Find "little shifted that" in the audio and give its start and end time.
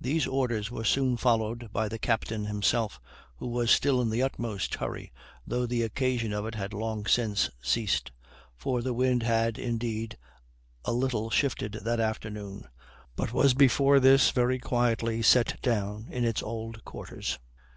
10.92-12.00